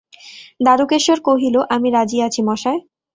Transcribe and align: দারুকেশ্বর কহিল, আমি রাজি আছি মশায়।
দারুকেশ্বর 0.59 1.17
কহিল, 1.27 1.55
আমি 1.75 1.87
রাজি 1.89 2.17
আছি 2.27 2.41
মশায়। 2.47 2.79